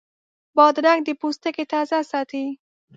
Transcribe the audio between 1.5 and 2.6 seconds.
تازه ساتي.